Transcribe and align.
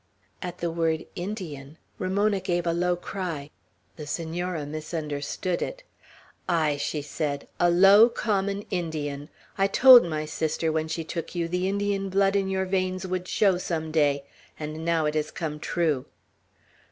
At 0.41 0.57
the 0.57 0.71
word 0.71 1.05
"Indian," 1.15 1.77
Ramona 1.99 2.39
gave 2.39 2.65
a 2.65 2.73
low 2.73 2.95
cry. 2.95 3.51
The 3.97 4.07
Senora 4.07 4.65
misunderstood 4.65 5.61
it. 5.61 5.83
"Ay," 6.49 6.77
she 6.77 7.03
said, 7.03 7.47
"a 7.59 7.69
low, 7.69 8.09
common 8.09 8.63
Indian. 8.71 9.29
I 9.59 9.67
told 9.67 10.03
my 10.03 10.25
sister, 10.25 10.71
when 10.71 10.87
she 10.87 11.03
took 11.03 11.35
you, 11.35 11.47
the 11.47 11.69
Indian 11.69 12.09
blood 12.09 12.35
in 12.35 12.49
your 12.49 12.65
veins 12.65 13.05
would 13.05 13.27
show 13.27 13.59
some 13.59 13.91
day; 13.91 14.25
and 14.59 14.83
now 14.83 15.05
it 15.05 15.13
has 15.13 15.29
come 15.29 15.59
true." 15.59 16.05